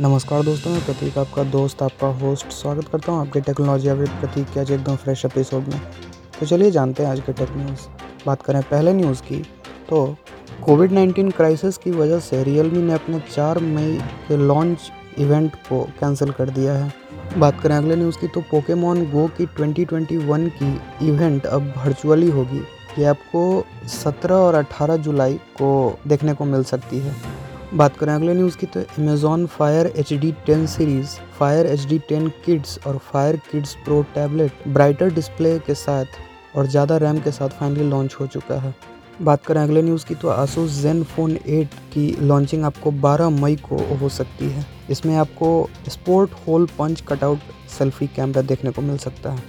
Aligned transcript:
नमस्कार 0.00 0.42
दोस्तों, 0.42 0.70
मैं 0.70 0.84
प्रतीक, 0.84 1.16
आपका 1.18 1.42
दोस्त, 1.42 1.82
आपका 1.82 2.06
होस्ट 2.06 2.46
स्वागत 2.46 2.88
करता 2.88 3.12
हूँ 3.12 3.20
आपके 3.20 3.40
टेक्नोलॉजी 3.40 3.88
अवृत 3.88 4.08
प्रतीक 4.10 4.46
के 4.54 4.60
आज 4.60 4.70
एकदम 4.70 4.96
फ्रेश 4.96 5.24
एपिसोड 5.24 5.68
में। 5.68 5.78
तो 6.40 6.46
चलिए 6.46 6.70
जानते 6.70 7.02
हैं 7.02 7.10
आज 7.10 7.20
के 7.20 7.32
टेक 7.32 7.50
न्यूज़ 7.50 7.86
बात 8.26 8.42
करें 8.42 8.60
पहले 8.62 8.92
न्यूज़ 8.92 9.22
की 9.22 9.38
तो 9.90 10.04
कोविड 10.64 10.92
19 10.92 11.32
क्राइसिस 11.32 11.78
की 11.78 11.90
वजह 11.90 12.20
से 12.20 12.42
रियलमी 12.44 12.82
ने 12.82 12.92
अपने 12.92 13.20
4 13.30 13.58
मई 13.58 13.96
के 14.28 14.36
लॉन्च 14.36 14.90
इवेंट 15.18 15.54
को 15.68 15.82
कैंसिल 16.00 16.30
कर 16.30 16.50
दिया 16.50 16.74
है। 16.74 16.92
बात 17.38 17.60
करें 17.60 17.76
अगले 17.76 17.96
न्यूज़ 17.96 18.18
की 18.18 18.28
तो 18.28 18.40
पोकेमॉन 18.40 19.04
गो 19.10 19.26
की 19.38 19.46
2021 19.46 20.48
की 20.62 21.08
इवेंट 21.08 21.46
अब 21.46 21.72
वर्चुअली 21.76 22.30
होगी। 22.30 22.62
ये 22.98 23.04
आपको 23.04 23.64
17 23.88 24.34
और 24.34 24.54
18 24.54 24.96
जुलाई 24.96 25.34
को 25.34 25.98
देखने 26.06 26.34
को 26.34 26.44
मिल 26.44 26.64
सकती 26.64 26.98
है। 26.98 27.35
बात 27.74 27.96
करें 27.96 28.12
अगले 28.14 28.34
न्यूज़ 28.34 28.56
की 28.58 28.66
तो 28.66 28.80
Amazon 28.80 29.46
Fire 29.48 29.86
H 29.98 30.12
D 30.12 30.30
ten 30.46 30.66
series 30.66 31.16
Fire 31.38 31.66
H 31.66 31.84
D 31.86 31.98
ten 32.08 32.28
kids 32.44 32.78
और 32.86 32.98
Fire 33.04 33.36
kids 33.50 33.74
pro 33.84 34.00
tablet 34.14 34.68
brighter 34.68 35.10
display 35.14 35.58
के 35.58 35.74
साथ 35.74 36.56
और 36.56 36.66
ज़्यादा 36.66 36.96
रैम 36.96 37.18
के 37.20 37.30
साथ 37.30 37.48
फाइनली 37.50 37.84
लॉन्च 37.84 38.14
हो 38.20 38.26
चुका 38.26 38.58
है। 38.60 38.74
बात 39.20 39.44
करें 39.46 39.60
अगले 39.62 39.82
न्यूज़ 39.82 40.04
की 40.06 40.14
तो 40.14 40.28
आसूस 40.28 40.70
जेन 40.72 41.02
फ़ोन 41.04 41.36
8 41.36 41.74
की 41.92 42.06
लॉन्चिंग 42.20 42.64
आपको 42.64 42.90
12 43.00 43.30
मई 43.40 43.56
को 43.68 43.76
हो 43.96 44.08
सकती 44.08 44.50
है। 44.50 44.64
इसमें 44.90 45.14
आपको 45.16 45.48
support 45.88 46.30
hole 46.46 46.66
punch 46.78 47.00
cutout 47.08 47.38
selfie 47.78 48.06
camera 48.06 48.42
देखने 48.42 48.70
को 48.70 48.82
मिल 48.82 48.98
सकता 48.98 49.30
है। 49.30 49.42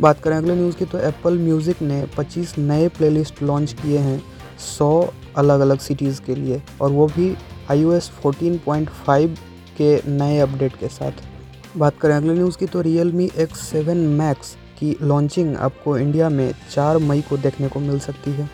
बात 0.00 0.20
करें 0.20 0.36
अगले 0.36 0.54
न्यूज़ 0.54 0.76
की 0.76 0.84
तो 0.84 0.98
एप्पल 1.00 1.38
म्यूज़िक 1.38 1.82
ने 1.82 2.04
25 2.18 2.56
नए 2.58 2.88
प्लेलिस्ट 2.90 3.42
लॉन्च 3.42 3.72
किए 3.72 3.98
हैं 4.00 4.22
100 4.58 4.92
अलग 5.36 5.60
अलग 5.60 5.78
सिटीज़ 5.80 6.20
के 6.22 6.34
लिए 6.34 6.60
और 6.80 6.90
वो 6.90 7.06
भी 7.08 7.34
iOS 7.70 8.10
14.5 8.22 9.38
के 9.78 10.10
नए 10.10 10.38
अपडेट 10.38 10.76
के 10.76 10.88
साथ। 10.88 11.22
बात 11.76 11.98
करें 12.00 12.14
अगले 12.14 12.34
न्यूज़ 12.34 12.58
की 12.58 12.66
तो 12.66 12.80
real 12.80 13.12
me 13.12 13.30
X 13.38 13.60
seven 13.60 13.96
max 14.18 14.54
की 14.78 14.96
लॉन्चिंग 15.02 15.56
आपको 15.56 15.96
इंडिया 15.98 16.28
में 16.28 16.52
4 16.70 16.98
मई 16.98 17.20
को 17.20 17.36
देखने 17.36 17.68
को 17.68 17.80
मिल 17.80 17.98
सकती 17.98 18.30
है। 18.30 18.48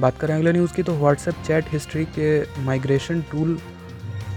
बात 0.00 0.18
करें 0.18 0.34
अगले 0.34 0.52
न्यूज़ 0.52 0.74
की 0.74 0.82
तो 0.82 0.94
व्हाट्सएप 0.94 1.42
चैट 1.46 1.72
हिस्ट्री 1.72 2.04
के 2.18 2.40
माइग्रेशन 2.64 3.20
टूल 3.32 3.58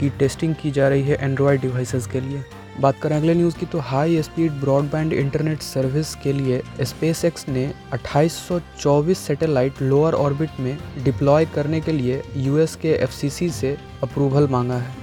की 0.00 0.10
टेस्टिंग 0.10 0.54
की 0.54 0.70
जा 0.70 0.88
रही 0.88 1.02
है 1.02 1.18
एंड्रॉयड 1.20 1.60
डिवाइसेस 1.60 2.06
के 2.06 2.20
लिए। 2.20 2.42
बात 2.80 2.98
करें 3.00 3.16
अगले 3.16 3.34
न्यूज़ 3.34 3.56
की 3.58 3.66
तो 3.66 3.78
high 3.80 4.22
speed 4.22 4.52
broadband 4.60 5.12
internet 5.12 5.62
service 5.62 6.14
के 6.14 6.32
लिए 6.32 6.60
स्पेस 6.82 7.44
ने 7.48 7.66
2824 7.94 9.14
सैटेलाइट 9.16 9.82
लोअर 9.82 10.14
ऑर्बिट 10.14 10.60
में 10.60 10.76
डिप्लॉय 11.04 11.46
करने 11.54 11.80
के 11.80 11.92
लिए 11.92 12.22
यूएस 12.36 12.76
के 12.76 12.92
एफसीसी 12.94 13.48
से 13.50 13.76
अप्रूवल 14.02 14.48
मांगा 14.48 14.76
है। 14.76 14.94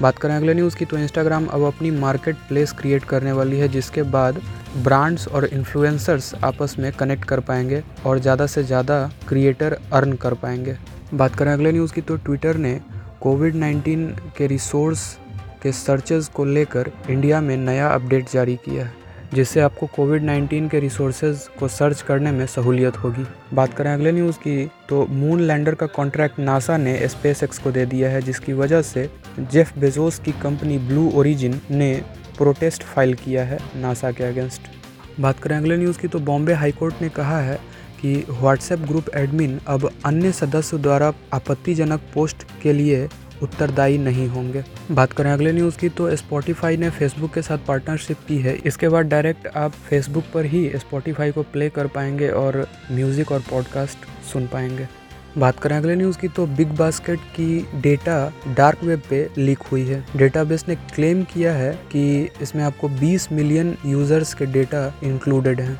बात 0.00 0.18
करें 0.18 0.34
अगले 0.36 0.54
न्यूज़ 0.54 0.76
की 0.76 0.84
तो 0.84 0.98
इंस्टाग्राम 0.98 1.46
अब 1.46 1.64
अपनी 1.64 1.90
मार्केट 1.90 2.36
प्लेस 2.48 2.72
क्रिएट 2.72 3.04
करने 3.04 3.32
वाली 3.32 3.58
है, 3.58 3.68
जिसके 3.68 4.02
बाद 4.04 4.40
ब्रांड्स 4.78 5.28
और 5.28 5.44
इन्फ्लुएंसर्स 5.44 6.34
आपस 6.44 6.76
में 6.78 6.92
कनेक्ट 6.92 7.24
कर 7.24 7.40
पाएँगे 7.42 7.82
और 8.06 8.18
ज़्यादा 8.18 8.46
से 8.46 8.64
ज़्यादा 8.64 9.10
क्रिएटर 9.28 9.78
अर्न 9.92 10.12
कर 10.16 10.34
पाएँगे। 10.34 10.76
बात 11.14 11.34
करें 11.34 11.52
अगले 11.52 11.72
न्यूज़ 11.72 11.92
की 11.92 12.00
तो 12.00 12.16
ट्विटर 12.16 12.56
ने 12.56 12.80
कोविड 13.20 13.54
19 13.56 14.12
के 14.38 14.46
रिसोर्स 14.46 15.16
के 15.62 15.72
सर्चेज 15.74 16.28
को 16.28 16.44
लेकर 16.44 16.90
इंडिया 17.10 17.40
में 17.40 17.56
नया 17.56 17.88
अपडेट 17.88 18.30
जारी 18.32 18.56
किया 18.64 18.84
है, 18.84 18.92
जिससे 19.34 19.60
आपको 19.60 19.86
कोविड 19.86 20.22
19 20.24 20.68
के 20.70 20.80
रिसोर्सेज 20.80 21.48
को 21.58 21.68
सर्च 21.68 22.02
करने 22.02 22.30
में 22.32 22.46
सहूलियत 22.46 22.96
होगी। 22.96 23.24
बात 23.54 23.74
करें 23.74 23.92
अगले 23.92 24.12
न्यूज़ 24.12 24.36
की 24.38 24.70
तो 24.88 25.04
मून 25.06 25.40
लैंडर 25.40 25.74
का 25.74 25.86
कॉन्ट्रैक्ट 25.88 26.38
नासा 26.40 26.76
ने 26.76 27.08
स्पेस 27.08 27.58
को 27.64 27.70
दे 27.70 27.86
दिया 27.86 28.10
है, 28.10 28.22
जिसकी 28.22 28.52
वजह 28.54 28.82
से 28.82 29.08
जेफ 29.40 29.78
बेजोस 29.78 30.18
की 30.18 30.32
कंपनी 30.42 30.78
ब्लू 30.80 31.10
ओरिजिन 31.14 31.60
ने 31.70 31.94
प्रोटेस्ट 32.38 32.82
फ़ाइल 32.84 33.14
किया 33.14 33.44
है 33.44 33.58
नासा 33.76 34.10
के 34.12 34.24
अगेंस्ट 34.24 34.76
बात 35.20 35.38
करें 35.38 35.56
अगले 35.56 35.76
न्यूज़ 35.76 35.98
की 35.98 36.08
तो 36.08 36.18
बॉम्बे 36.20 36.52
हाईकोर्ट 36.54 37.02
ने 37.02 37.08
कहा 37.08 37.40
है 37.40 37.58
कि 38.00 38.14
व्हाट्सएप 38.30 38.80
ग्रुप 38.80 39.04
एडमिन 39.16 39.58
अब 39.68 39.90
अन्य 40.06 40.32
सदस्य 40.32 40.78
द्वारा 40.78 41.12
आपत्तिजनक 41.32 42.00
पोस्ट 42.14 42.46
के 42.62 42.72
लिए 42.72 43.08
उत्तरदायी 43.42 43.98
नहीं 43.98 44.26
होंगे। 44.28 44.64
बात 44.90 45.12
करें 45.12 45.30
अगले 45.30 45.52
न्यूज़ 45.52 45.78
की 45.78 45.88
तो 45.88 46.14
स्पॉटिफाई 46.16 46.76
ने 46.76 46.90
फेसबुक 46.90 47.32
के 47.34 47.42
साथ 47.42 47.58
पार्टनरशिप 47.58 48.18
की 48.28 48.38
है। 48.38 48.56
इसके 48.56 48.88
बाद 48.88 49.06
डायरेक्ट 49.06 49.46
आप 49.56 49.72
फेसबुक 49.88 50.24
पर 50.34 50.44
ही 50.44 50.70
स्पॉटिफाई 50.76 51.32
को 51.32 51.42
प्ले 51.42 51.68
कर 51.70 51.86
पाएँगे 51.86 52.28
और 52.28 52.66
म्यूज़िक 52.92 53.32
और 53.32 53.40
पॉडकास्ट 53.50 54.06
सुन 54.32 54.46
पाएँगे। 54.46 54.88
बात 55.38 55.58
करें 55.60 55.76
अगले 55.76 55.94
न्यूज़ 55.96 56.18
की 56.18 56.28
तो 56.28 56.46
बिग 56.48 56.68
बास्केट 56.68 57.18
की 57.36 57.80
डेटा 57.80 58.32
डार्क 58.48 58.82
वेब 58.84 59.02
पे 59.10 59.28
लीक 59.38 59.62
हुई 59.62 59.84
है। 59.86 60.04
डेटाबेस 60.16 60.64
ने 60.68 60.74
क्लेम 60.94 61.22
किया 61.24 61.52
है 61.52 61.72
कि 61.92 62.30
इसमें 62.42 62.62
आपको 62.64 62.88
20 63.00 63.30
मिलियन 63.32 63.76
यूज़र्स 63.86 64.34
के 64.34 64.46
डेटा 64.46 64.92
इंक्लूडेड 65.04 65.60
हैं। 65.60 65.78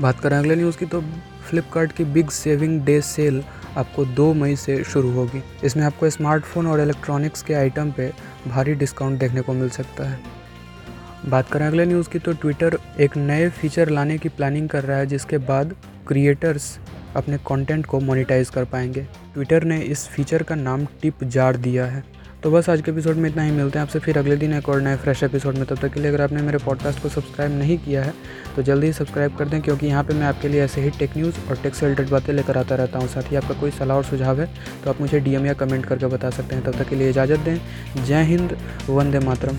बात 0.00 0.20
करें 0.20 0.36
अगले 0.38 0.56
न्यूज़ 0.56 0.78
की 0.78 0.86
तो 0.86 1.00
फ्लिपकार्ट 1.50 1.92
की 1.92 2.04
बिग 2.06 2.28
सेविंग 2.30 2.80
डे 2.80 3.00
सेल 3.00 3.42
आपको 3.76 4.04
दो 4.04 4.32
मई 4.34 4.56
से 4.56 4.82
शुरू 4.84 5.10
होगी। 5.10 5.42
इसमें 5.64 5.84
आपको 5.84 6.10
स्मार्टफ़ोन 6.10 6.66
और 6.66 6.80
इलेक्ट्रॉनिक्स 6.80 7.42
के 7.42 7.54
आइटम 7.54 7.90
पर 7.90 8.12
भारी 8.48 8.74
डिस्काउंट 8.74 9.18
देखने 9.18 9.40
को 9.40 9.52
मिल 9.52 9.68
सकता 9.68 10.08
है। 10.08 10.18
बात 11.28 11.50
करें 11.50 11.66
अगले 11.66 11.86
न्यूज़ 11.86 12.08
की 12.10 12.18
तो 12.18 12.32
ट्विटर 12.32 12.78
एक 13.00 13.16
नए 13.16 13.48
फीचर 13.50 13.88
लाने 13.88 14.18
की 14.18 14.28
प्लानिंग 14.28 14.68
कर 14.68 14.84
रहा 14.84 14.98
है, 14.98 15.06
जिसके 15.06 15.38
बाद 15.38 15.74
क्रिएटर्स 16.08 16.78
अपने 17.16 17.38
कंटेंट 17.38 17.86
को 17.86 18.00
मोनेटाइज 18.00 18.50
कर 18.50 18.64
पाएँगे। 18.64 19.06
ट्विटर 19.34 19.64
ने 19.64 19.78
इस 19.78 20.06
फीचर 20.08 20.42
का 20.42 20.54
नाम 20.54 20.84
टिप 21.02 21.24
जार 21.24 21.56
दिया 21.56 21.86
है। 21.86 22.04
तो 22.42 22.50
बस 22.50 22.68
आज 22.70 22.80
के 22.82 22.90
एपिसोड 22.90 23.16
में 23.16 23.28
इतना 23.30 23.42
ही। 23.42 23.50
मिलते 23.50 23.78
हैं 23.78 23.84
आपसे 23.86 23.98
फिर 23.98 24.18
अगले 24.18 24.36
दिन 24.36 24.52
एक 24.54 24.68
और 24.68 24.80
नए 24.80 24.96
फ्रेश 24.96 25.22
एपिसोड 25.22 25.54
में। 25.54 25.64
तब 25.66 25.78
तक 25.78 25.92
के 25.94 26.00
लिए 26.00 26.08
अगर 26.08 26.20
आपने 26.20 26.42
मेरे 26.42 26.58
पॉडकास्ट 26.58 27.02
को 27.02 27.08
सब्सक्राइब 27.08 27.58
नहीं 27.58 27.76
किया 27.78 28.02
है 28.02 28.14
तो 28.56 28.62
जल्दी 28.62 28.86
ही 28.86 28.92
सब्सक्राइब 28.92 29.36
कर 29.36 29.48
दें, 29.48 29.60
क्योंकि 29.62 29.86
यहाँ 29.86 30.04
पर 30.04 30.14
मैं 30.14 30.26
आपके 30.26 30.48
लिए 30.48 30.62
ऐसे 30.62 30.80
ही 30.80 30.90
टेक 30.90 31.16
न्यूज़ 31.16 31.40
और 31.48 31.56
टेक 31.62 31.74
से 31.74 31.86
रिलेटेड 31.86 32.08
बातें 32.10 32.32
लेकर 32.32 32.58
आता 32.58 32.74
रहता 32.74 32.98
हूँ। 32.98 33.08
साथ 33.08 33.30
ही 33.30 33.36
आपका 33.36 33.60
कोई 33.60 33.70
सलाह 33.70 33.96
और 33.96 34.04
सुझाव 34.04 34.40
है 34.40 34.48
तो 34.84 34.90
आप 34.90 35.00
मुझे 35.00 35.20
डीएम 35.20 35.46
या 35.46 35.54
कमेंट 35.54 35.86
करके 35.86 36.06
बता 36.06 36.30
सकते 36.30 36.54
हैं। 36.54 36.64
तब 36.64 36.78
तक 36.78 36.88
के 36.88 36.96
लिए 36.96 37.10
इजाज़त 37.10 37.40
दें। 37.40 38.04
जय 38.04 38.22
हिंद, 38.24 38.56
वंदे 38.88 39.18
मातरम। 39.18 39.58